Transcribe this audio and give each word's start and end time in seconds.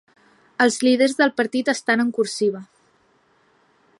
Els 0.63 0.77
líders 0.85 1.13
del 1.19 1.33
partit 1.41 1.69
estan 1.75 2.03
en 2.05 2.11
cursiva. 2.19 2.65